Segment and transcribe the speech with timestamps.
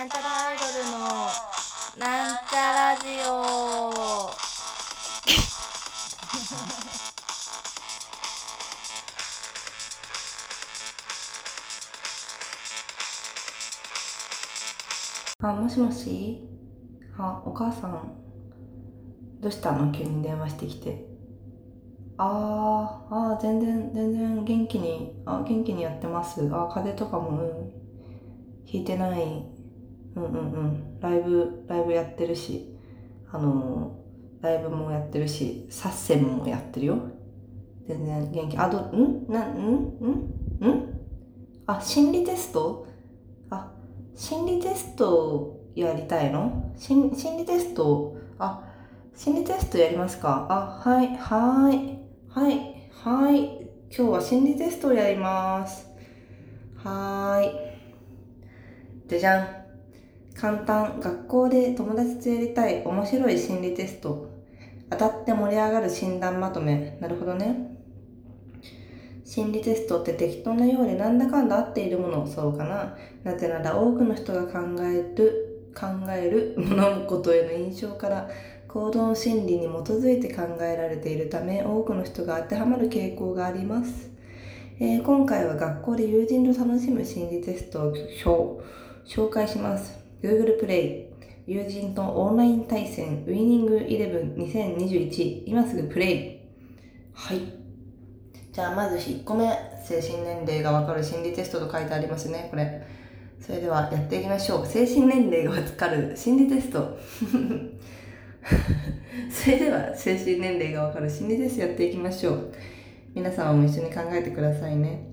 [0.00, 0.98] なんちゃらアイドルの
[1.98, 4.30] なんちゃラジオ
[15.46, 16.48] あ、もしもし？
[17.18, 18.10] あ、お母さん。
[19.42, 19.92] どうしたの？
[19.92, 21.04] 急に電話してきて。
[22.16, 26.40] あー、あー、全然、全然元気に、あ、元気にやってます。
[26.54, 27.70] あ、風邪とかも、うん。
[28.64, 29.59] ひいてない。
[30.16, 31.00] うんうんうん。
[31.00, 32.76] ライブ、ライブやってるし、
[33.30, 33.96] あの、
[34.40, 36.98] ライブもやってるし、サッセンもやってるよ。
[37.86, 38.56] 全然元気。
[38.58, 39.26] あ、ど、ん？
[39.28, 39.58] な、ん？
[39.58, 40.66] ん？
[40.66, 41.00] ん？
[41.66, 42.86] あ、心理テスト？
[43.50, 43.72] あ、
[44.14, 46.72] 心理テストやりたいの？
[46.76, 48.64] 心心理テスト、あ、
[49.14, 50.46] 心理テストやりますか？
[50.48, 53.68] あ、はい、はい、はい、はい。
[53.94, 55.86] 今日は心理テストをやります。
[56.76, 57.50] はーい。
[59.08, 59.59] じゃじゃん。
[60.40, 61.00] 簡単。
[61.00, 64.30] 学校で友達とやりたい面白い心理テスト。
[64.88, 66.96] 当たって盛り上がる診断まとめ。
[66.98, 67.76] なるほどね。
[69.22, 72.96] 心理テストって適当なようでなんだかんだ合っているもの、そうかな。
[73.22, 78.30] なぜなら多くの人が考える、考える物事への印象から
[78.66, 84.10] 行動心理に基づいて考えられているため多くの人が当てはまる傾向があります。
[84.78, 87.92] えー今回は学校で友人と楽しむ心理テスト
[88.24, 88.62] を
[89.06, 89.99] 紹介します。
[90.22, 91.06] Google プレイ
[91.46, 96.40] 友人とオンライン対戦ウィニングイレブン2021今すぐプレイ
[97.12, 97.40] はい。
[98.52, 99.46] じゃあまず1個目、
[99.84, 102.82] 精神年齢がわかる心理テストと書いてありますね、これ。
[103.38, 104.66] それではやっていきましょう。
[104.66, 106.98] 精神年齢がわかる心理テスト。
[109.30, 112.52] それでは精神年齢がわかる心理テストやっていきましょう。
[113.14, 115.06] 皆様も一緒に考えてくださいね。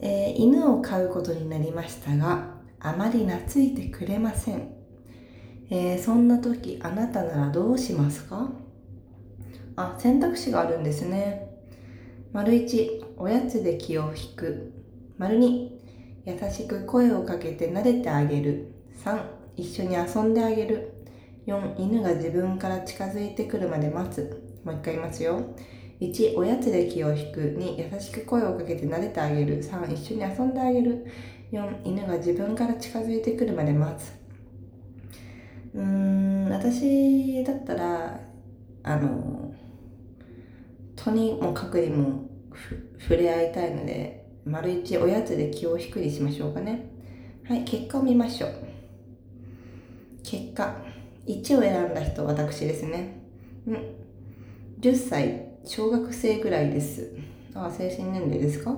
[0.00, 2.53] えー犬を飼うことになりましたが、
[2.86, 4.68] あまり懐いてくれません。
[5.70, 8.52] えーそんな時、あなたならどうしますか？
[9.74, 11.48] あ、選択肢があるんですね。
[12.34, 14.72] 丸1、おやつで気を引く。
[15.16, 15.70] 丸2、
[16.26, 18.74] 優しく声をかけて撫でてあげる。
[19.02, 19.18] 3、
[19.56, 20.92] 一緒に遊んであげる。
[21.46, 24.42] 4、犬が自分から近づいてくるまで待つ。
[24.62, 25.40] もう一回言いますよ。
[26.00, 27.40] 1、おやつで気を引く。
[27.58, 29.62] 2、優しく声をかけて撫でてあげる。
[29.62, 31.06] 3、一緒に遊んであげる。
[31.54, 34.12] 4、犬が自分から近づいてくるまで待つ。
[35.74, 38.20] うーん、私だったら、
[38.82, 39.54] あの、
[40.96, 42.28] とにもかくにも
[42.98, 46.86] 触れ合いたいので、丸一おやつで気を引くにしましょうかね。
[47.48, 48.50] はい、結果を見ましょう。
[50.24, 50.74] 結果、
[51.26, 53.20] 1を選んだ人、私ですね。
[53.68, 53.78] うん。
[54.80, 57.12] 10歳、小学生ぐらいです
[57.54, 57.66] あ。
[57.66, 58.76] あ、精神年齢ですか？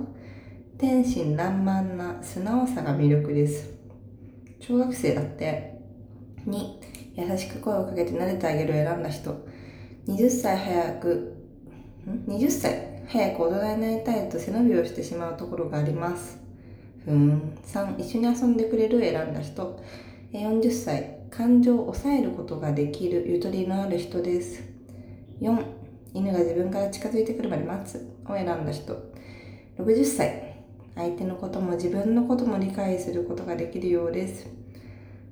[0.79, 3.67] 天真爛漫な素直さが魅力です。
[4.59, 5.73] 小学生だって。
[6.47, 6.51] 2、
[7.15, 9.43] 優しく声をかけて撫でてあげるを選んだ人。
[10.07, 11.35] 20歳早く
[12.05, 13.03] ん？20歳？
[13.07, 16.37] 早く大人になりたいと背伸びをしてしまうところがあります。
[17.05, 17.57] ふん。
[17.65, 19.83] 3一緒に遊んでくれるを選んだ人。
[20.31, 21.17] えー40歳。
[21.31, 24.61] 感情を抑えることができるゆとりのある人です。
[25.41, 25.59] 4
[26.13, 28.95] 犬が自分から近づいてくるまで待つを選んだ人。
[29.79, 30.46] 60歳。
[30.97, 34.47] 相手のことも自分のことも理解することができるようです。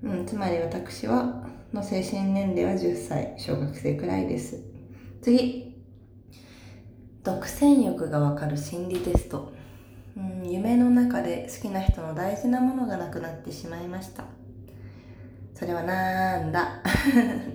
[0.03, 4.64] うん、つまり私はの精神年齢は10歳小学生くらいです。
[5.22, 5.66] 次。
[7.24, 9.52] 独占欲がわかる心理テスト、
[10.16, 14.26] うん、夢の中で好きな人の大事なものがなくなってしまいました。
[15.56, 16.84] それはなーんだ？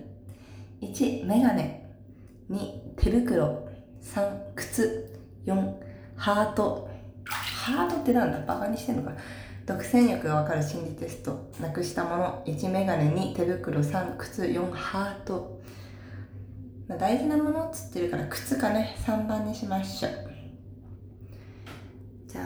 [0.83, 1.89] 1メガネ。
[2.51, 2.59] 2
[2.97, 3.69] 手袋。
[4.03, 5.17] 3靴。
[5.47, 5.75] 4
[6.17, 6.90] ハート。
[7.71, 8.41] ハートってなんだ？
[8.47, 9.13] バカにしてんのか？
[9.67, 12.43] 独占欲がわかる心理テストなくしたもの。
[12.47, 15.61] 1メガネ2手袋3靴4ハート。
[16.89, 18.97] まあ大事なものっつってるから靴かね。
[19.07, 20.13] 3番にしましょう。
[22.27, 22.43] じゃ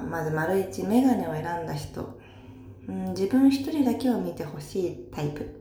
[0.00, 2.18] あまず丸1メガネを選んだ人、
[2.88, 5.54] うん、自分一人だけを見てほしいタイプ。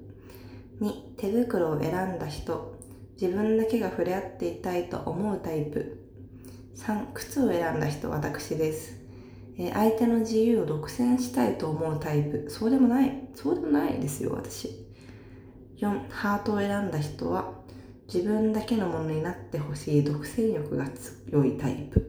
[0.82, 2.76] 2手袋を選んだ人。
[3.20, 5.97] 自分だけが触れ合っていたいと思うタイプ。
[6.78, 8.96] 3靴を選んだ人私です。
[9.58, 12.46] えー相手の自由を独占したいと思うタイプ。
[12.50, 13.28] そうでもない。
[13.34, 14.86] そうでもないですよ私。
[15.78, 17.52] 4ハートを選んだ人は
[18.12, 20.04] 自分だけのものになってほしい。
[20.04, 22.00] 独占欲が強いタイプ。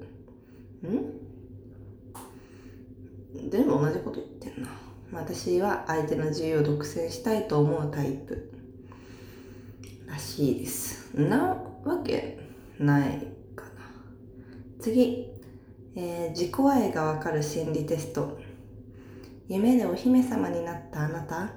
[0.87, 1.19] ん？
[3.51, 4.69] 全部同じこと言ってんな。
[5.13, 8.53] 私は相手の自由を独占したいと思うタイプ
[10.07, 11.19] らしいです。
[11.19, 12.39] なわけ
[12.79, 13.38] ない。
[14.79, 15.27] 次。
[15.97, 18.39] えー自己愛がわかる心理テスト。
[19.49, 21.51] 夢でお姫様になったあなた。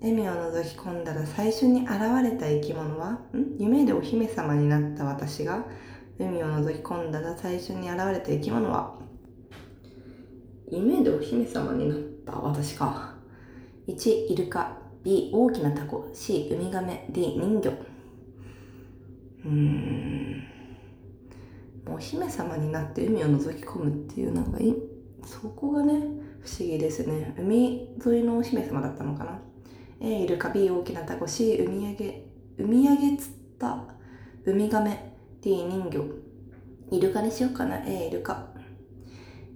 [0.00, 1.90] 笑みを覗き込んだら最初に現
[2.22, 3.12] れた生き物は？
[3.34, 3.56] ん？
[3.58, 5.64] 夢でお姫様になった私が？
[6.18, 8.98] 海を覗き込んだら最初に現れた生き物は？
[10.70, 13.14] 夢でお姫様になった私か。
[13.88, 14.76] 1イルカ。
[15.02, 16.10] B 大きなタコ。
[16.12, 17.06] C ウミガメ。
[17.10, 17.70] D 人魚。
[17.70, 20.49] うーん。
[21.92, 24.74] お姫様になって海を覗き込むっていうなんかい。
[25.24, 25.94] そこがね
[26.40, 27.34] 不思議ですね。
[27.38, 29.38] 海沿いのお姫様だったのかな。
[30.00, 32.26] A イルカ B 大きなタコ C ウミヤゲ
[32.58, 33.84] ウミヤゲつった
[34.44, 36.04] ウミガメ D 人魚。
[36.90, 37.84] イルカにしようかな。
[37.86, 38.48] A イルカ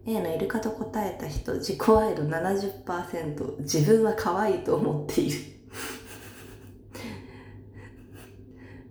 [0.07, 5.54] A のイルカと答えた人自己愛度70%自分は可愛いと思っている。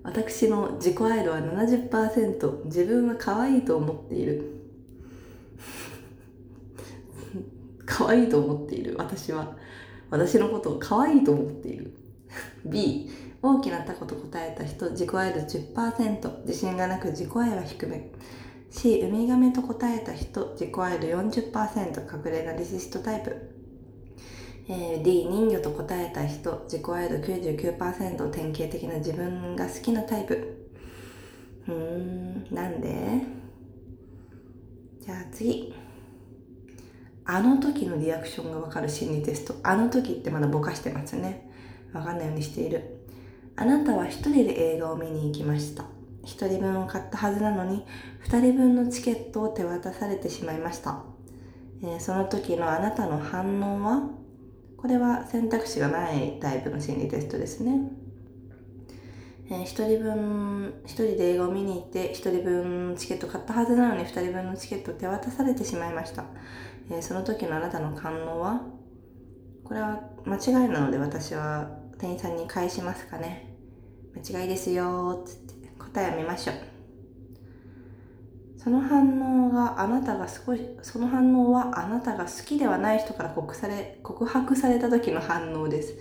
[0.04, 4.44] 私の自己愛度は70%自分は可愛いと思っている。
[7.86, 8.96] 可愛いと思っている。
[8.98, 9.56] 私は。
[10.10, 11.94] 私のことを可愛いと思っている。
[12.66, 13.10] B
[13.42, 18.12] 大きなタコと答えた人自己愛度10%自信がなく自己愛は低め。
[18.70, 23.53] C ウミガメと答えた人自己愛度40%隠れナリシストタイプ、
[24.68, 30.70] えー D 人魚と答えた人自己愛度99%典型的な自分が好きなタイプ。
[31.68, 33.22] うーんなんで？
[35.02, 35.74] じゃあ次。
[37.26, 39.56] あの時のリアクションがわかる心理テスト。
[39.64, 41.50] あの時ってまだぼかしてますね。
[41.94, 43.00] わかんないようにしている。
[43.56, 45.86] あなたは一人で映画を見に行きました。
[46.24, 47.86] 一人分を買ったはずなのに
[48.20, 51.04] 二人分のチケットを手渡されてしまいました、
[51.82, 54.23] えーその時のあなたの反応は？
[54.84, 57.72] これは選択肢がないタイプの心理テストですね、
[59.50, 66.26] えー一人分一人で映画を見に行って一人分チケット買ったはずなのに二人分のチケット手渡されてしまいました、
[66.92, 68.62] えーその時のあなたの反応は？
[69.64, 73.56] これは間違いなので私は店員さんに返しますかね。
[74.14, 76.73] 間違いですよーっつって答えを見ましょう。
[78.64, 85.96] その反応があなたが少しその反応はあなたが好きではない人から告され告白された時の反応です。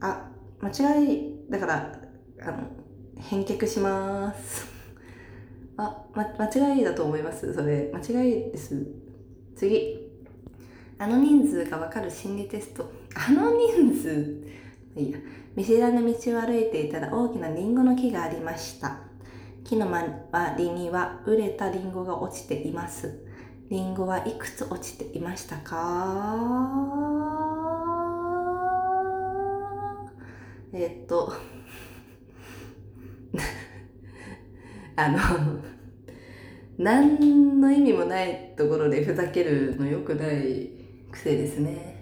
[0.00, 0.28] あ
[0.60, 1.98] 間違いだから
[2.42, 2.68] あの
[3.18, 4.66] 返却します。
[5.78, 7.90] あ、ま、間違いだと思いますそれ。
[7.94, 8.86] 間違いです。
[9.56, 10.06] 次。
[10.98, 12.92] あの人数がわかる心理テスト。
[13.14, 14.44] あの人数。
[14.96, 15.18] いいや
[15.56, 19.07] 見知らぬ道を歩いていたら大きなリンゴの木がありました。
[19.68, 23.22] 木の周りには熟れたリンゴが落ちています。
[23.68, 26.38] リンゴはいくつ落ちていましたか？
[30.72, 31.34] えっと
[34.96, 35.18] あの
[36.78, 40.70] 何の意味もないところでふざけるの良くない
[41.12, 41.97] 癖ですね。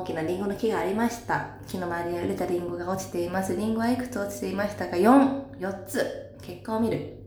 [0.00, 1.48] 大きなリンゴの木がありました。
[1.68, 3.54] 木の周りには熟れたリンゴが落ちています。
[3.54, 6.36] リンゴはいくつ落ちていましたか？44つ。
[6.40, 7.18] 結果を見る。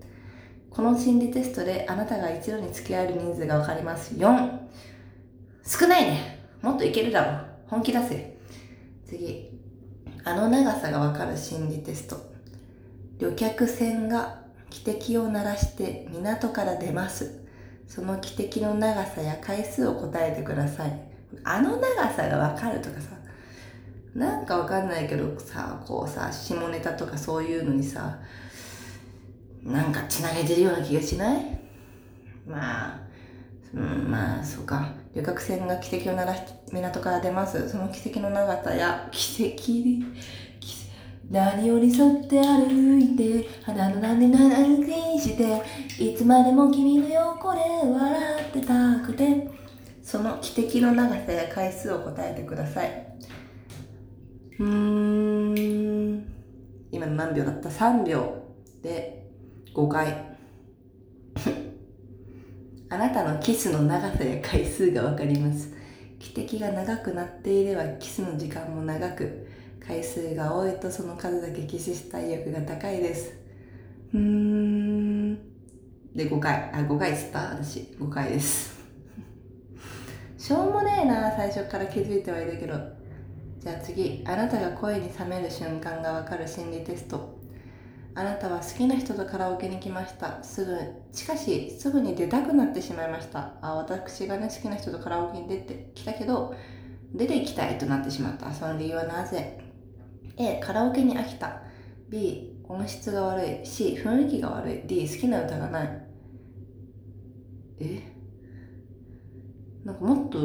[0.71, 4.15] この心理テストであなたが一度に付き合える人数がわかります。
[4.15, 4.59] 4
[5.65, 6.45] 少ないね。
[6.61, 7.45] もっといけるだろう。
[7.67, 8.37] 本気出せ。
[9.05, 9.51] 次。
[10.23, 12.17] あの長さがわかる心理テスト。
[13.19, 17.45] 旅客船が汽笛を鳴らして港から出ます。
[17.87, 21.04] その汽笛の長さや回数を答えてください。
[21.43, 23.09] あの長さがわかるとかさ
[24.15, 28.17] なんかわかんないけどさこうさ下ネタとかそういうのにさ
[29.63, 31.59] なんかつなげてるような気がしない？
[32.47, 32.99] まあ
[33.73, 34.93] うんまあそうか。
[35.13, 36.41] 旅客船が汽笛を鳴らし
[36.71, 37.69] 港から出ます。
[37.69, 40.05] その汽笛の長さや汽笛に
[41.31, 45.61] 何より沿って歩いて花のなんで何にして
[45.99, 49.64] いつまでも君の横で笑ってたくて。
[50.05, 53.07] その汽笛の長さや回数を答えてください。
[54.59, 56.25] うーん。
[56.91, 58.35] 今の何秒だった ?3 秒
[58.83, 59.27] で
[59.73, 60.37] 5回。
[62.89, 65.73] あなたのキスの長さや回数がわかります。
[66.19, 69.47] 汽笛が長くなっていればキスの時間も長く
[69.79, 73.33] 回数が多いとその数だけキスしたい欲が高いです。
[74.13, 75.33] うーん。
[76.15, 76.69] で5回。
[76.71, 77.79] あ5回っつった私。
[77.99, 78.74] 5回です。
[80.45, 82.75] しょうもねえな最初から気づいてはいるけど。
[83.57, 87.35] じゃあ次あなたが恋に冷める瞬間がわかる心理テスト。
[88.13, 90.43] あなたは好きな人とカラオケに来ました。
[90.43, 90.77] すぐ
[91.11, 93.53] しかしすぐに出たくなってしまいました。
[93.59, 96.53] あ私がね好きな人とカラオケに出てきたけど
[97.15, 98.53] 出て行きたいとなってしまった。
[98.53, 99.59] その理由はなぜ
[100.37, 101.63] ？A カラオケに飽きた。
[102.07, 103.65] B 音質が悪い。
[103.65, 104.83] C 雰囲気が悪い。
[104.85, 106.01] D 好きな歌がない。
[107.79, 108.14] え？
[109.85, 110.39] なんかもっと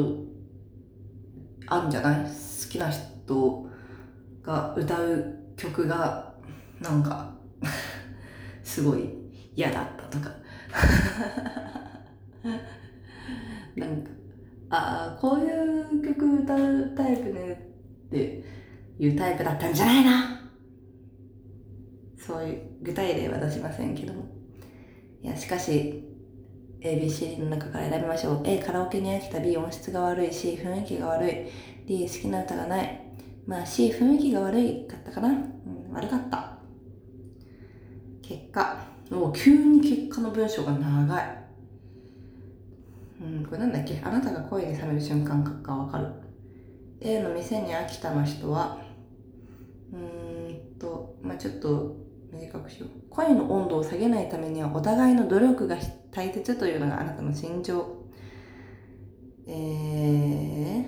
[1.65, 2.23] あるんじゃない？
[2.23, 2.29] 好
[2.69, 3.65] きな人
[4.43, 6.35] が歌う曲が
[6.79, 7.33] なんか
[8.63, 9.09] すごい
[9.55, 10.31] 嫌だったとか。
[13.75, 14.11] なんか
[14.69, 17.71] ああこういう曲歌うタイプね
[18.07, 18.43] って
[18.99, 20.51] いうタイプだったんじゃないな。
[22.17, 24.25] そういう具体例は出しませんけども。
[25.23, 26.10] いやしかし
[26.81, 28.41] ABC の中から選びましょう。
[28.43, 29.39] A カラオケに飽きた。
[29.39, 30.33] B 音質が悪い。
[30.33, 31.45] C 雰囲気が悪い。
[31.85, 33.01] D 好きな歌がない。
[33.45, 36.57] まあ C 雰囲気が悪いかったかな、うん、悪かった。
[38.21, 38.77] 結果。
[39.11, 41.37] もう急に結果の文章が長い。
[43.21, 44.01] うんこれなんだっけ？
[44.03, 46.07] あなたが恋に冷める瞬間かわかる。
[46.99, 48.79] A の店に飽きたの人は
[49.93, 51.95] うーんとまあちょっと
[52.31, 55.77] 短くしよう恋の温度を下げないためにはお互いの努力が
[56.11, 58.01] 大切というのがあなたの心情。
[59.47, 60.85] えー、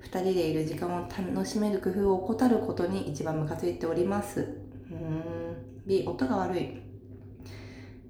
[0.00, 4.40] 二人でいる時間を楽しめる工夫を怠ることに一番ムカついております。
[4.90, 5.84] うん。
[5.86, 6.87] B 音が悪い。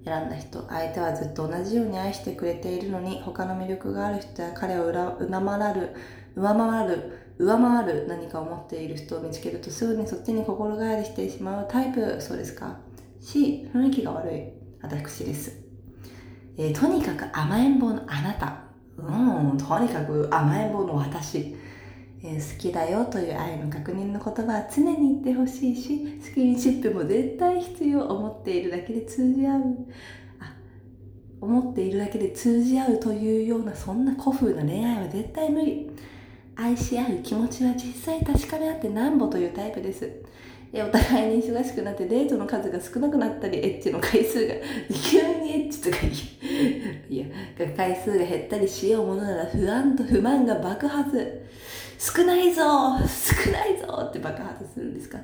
[0.05, 5.95] 選んだ人相手はずっと同じように愛してくれているのに他の魅力がある人や彼を上回る
[6.35, 12.77] 上回る上回る何かを持っている人を見つけるとすぐにそっちに心変わりしてしまうタイプそうですか
[13.19, 14.59] ？C 雰囲気が悪い。
[14.81, 15.57] 私です、
[16.57, 18.63] えー、とにかく甘えん坊のあなた。
[18.97, 21.55] うんとにかく甘えん坊の私。
[22.21, 29.61] えー、好きだよという愛の確認の言葉は常に言ってほしいしスキンシップも絶対必要思っているだけで通じ合う
[30.41, 30.53] あ
[31.39, 35.89] 思っているだけで通じ合うというようなそんな古風な恋愛は絶対無理
[36.55, 40.11] 愛し合う気持ちは実際確かめ合ってなんぼというタイプです。
[40.73, 44.53] お互いに忙しくなってデートの数が少なくなったり、エッチの回数が、
[45.09, 45.97] 急にエッチとか
[47.09, 47.25] いや、
[47.75, 51.49] 回数が減ったりしようものなら不安と不満が爆発。
[51.99, 52.61] 少ないぞ
[53.05, 55.19] 少ないぞって爆発するんですか。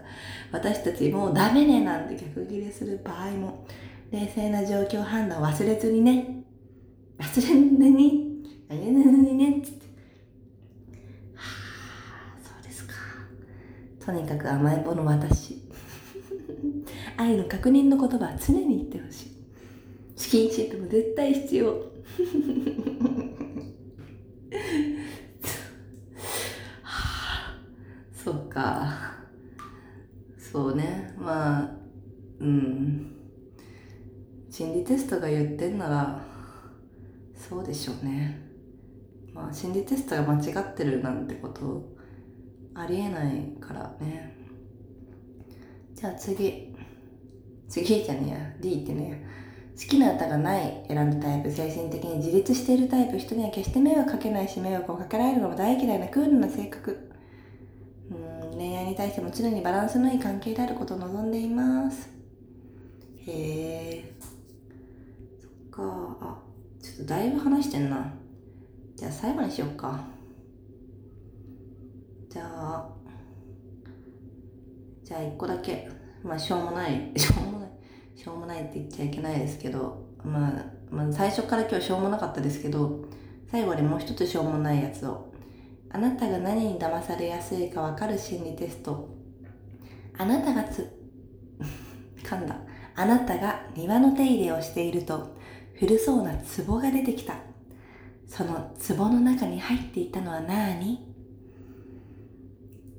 [0.52, 3.66] 私たちもうダメねなんて逆ギレする場合も、
[4.12, 6.44] 冷静な状況判断忘れずにね。
[7.18, 9.86] 忘れずに、忘れずにね、つって。
[11.34, 12.94] はあ、そうですか。
[14.06, 15.64] とにかく甘えん坊の私。
[17.16, 19.32] 愛の確認の言葉は常に言ってほしい。
[20.18, 21.96] スキンシップも絶対必要
[28.26, 29.14] そうか
[30.56, 31.14] そうね。
[31.18, 31.70] まあ
[32.40, 33.12] うん。
[34.50, 36.26] 心理テストが言ってんなら
[37.34, 38.40] そうでしょうね。
[39.34, 41.84] まあ心理テストが間違ってるなんてこと
[42.74, 44.34] ありえないからね。
[45.94, 46.74] じゃあ次。
[47.68, 48.38] 次じゃねえや。
[48.62, 49.28] D ってね
[49.78, 51.52] 好きな歌がない選んだタイプ。
[51.52, 53.20] 精神的に自立しているタイプ。
[53.20, 57.05] 人には決して迷惑かけないし迷惑をかけられるのも大嫌いなクールな性格。
[58.86, 62.08] 愛に対しても常にバランスのいい関係であることを望んでいます。
[63.26, 64.14] へえ
[65.42, 66.18] そっか。
[66.22, 66.38] あ
[66.82, 68.14] ちょっとだいぶ話してんな。
[68.96, 70.06] じゃあ最後にしよっか。
[72.30, 72.90] じゃあ
[75.04, 75.90] じゃあ1個だけ。
[76.24, 77.12] まあしょうもない。
[77.18, 77.70] しょうもない。
[78.16, 83.04] しょうもないって言っちゃいけないですけど、まあ、まあ最初から今日しょうもなかったですけど
[83.50, 85.34] 最後にもう一つしょうもないやつを。
[85.96, 89.08] あなたが何に騙されやすいかわかる心理テスト。
[90.18, 90.92] あなたがつ
[92.22, 92.58] 噛んだ。
[92.98, 95.38] あなたが庭の手入れをしていると
[95.74, 96.34] 古そうな
[96.68, 97.36] 壺が出てきた。
[98.28, 100.98] その壺の中に入っていたのは何？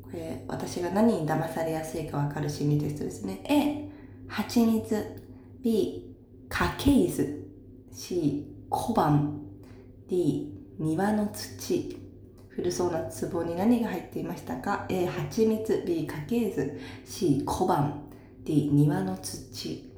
[0.03, 3.43] これ私が何に騙されやすいか分かる心理テストですね。
[3.45, 3.91] A
[4.27, 5.23] 蜂蜜。
[5.63, 6.17] B
[6.49, 7.47] 家系図
[7.93, 9.39] C 小判。
[10.09, 12.06] D 庭の土。
[12.57, 15.85] 古そうな壺に何が入っていましたか？A 蜂蜜。
[15.87, 18.03] B 家系図 C 小判。
[18.45, 19.93] D 庭の土。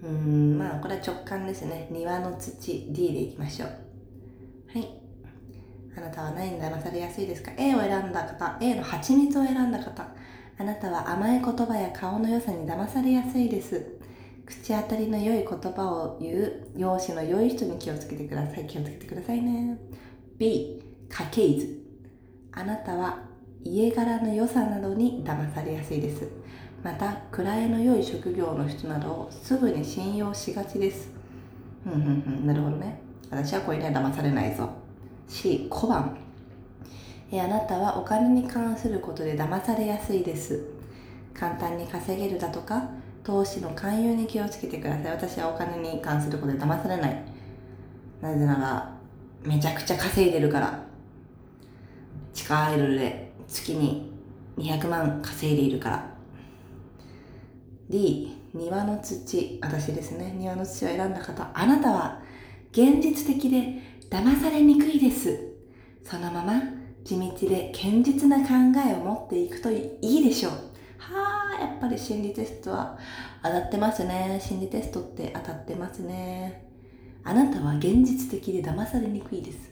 [0.00, 1.88] うーんまあこれは直感ですね。
[1.90, 2.86] 庭の土。
[2.90, 3.68] D でいきましょう。
[3.68, 4.88] はい。
[5.96, 10.06] あなたは何に騙されやすいですか ?A を選んだ方、A の蜂蜜を選んだ方。
[10.56, 13.98] あなたは甘い言葉や顔の良さに騙されやすいです。
[14.46, 16.68] 口当たりの良い言葉を言う。
[16.76, 18.66] 容姿の良い人に気をつけてください。
[18.68, 19.76] 気をつけてくださいね。
[20.38, 20.80] B、
[21.12, 21.68] 家系図。
[22.52, 23.18] あなたは
[23.62, 26.26] 家柄の良さなどに騙されやすいです。
[26.82, 31.10] また、位の良い職業の人などをすぐに信用しがちです。
[31.84, 32.98] ふんふんふん、なるほどね。
[33.30, 34.70] 私はこれには騙されないぞ。
[35.28, 36.16] C 小判
[37.30, 40.66] えあなたはお金に関することで騙されやすいです
[41.32, 42.90] 簡単に稼げるだとか
[43.24, 47.22] 投資の勧誘に気をつけてください私はお金に関することで騙されない
[48.20, 48.92] なぜなら
[49.42, 50.91] めちゃくちゃ稼いでるから
[52.32, 54.12] 地下アイドルで月に
[54.56, 56.12] 200万稼いでいるから。
[57.88, 60.34] D 庭の土私ですね。
[60.36, 62.20] 庭の土を選んだ方あなたは
[62.72, 65.52] 現実的で騙されにくいです。
[66.04, 66.62] そのまま
[67.04, 68.52] 地道で堅実な考
[68.86, 70.52] えを持っていくといいでしょう。
[70.98, 72.98] はあやっぱり心理テストは
[73.42, 74.40] 当たってますね。
[74.42, 76.64] 心理テストって当たってますね。
[77.24, 79.71] あなたは現実的で騙されにくいです。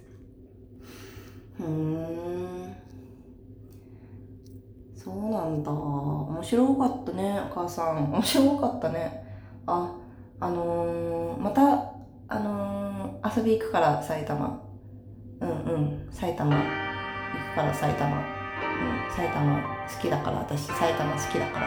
[1.61, 2.77] うん
[4.97, 5.71] そうなんだ。
[5.73, 8.05] 面白かったねお母さん。
[8.13, 9.25] 面白かったね。
[9.67, 9.95] あ
[10.41, 11.93] あのー、また
[12.29, 14.63] あのー、遊び行くから埼玉。
[15.41, 16.09] うんうん。
[16.11, 16.55] 埼玉。
[16.55, 18.17] 行くから埼玉。
[18.17, 18.23] うん。
[19.15, 21.67] 埼玉好きだから私埼玉好きだから。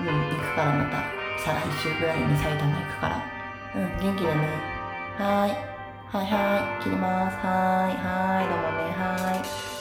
[0.00, 1.02] うん行くからまた。
[1.42, 3.22] 再来週ぐらいに埼玉行くから。
[3.74, 4.48] うん元気でね。
[5.16, 5.77] はーい。
[6.10, 6.82] はいはい。
[6.82, 7.36] 切ります。
[7.36, 7.96] はーい。
[7.98, 8.48] はーい。
[8.48, 8.94] どうもね。
[8.96, 9.77] はーい。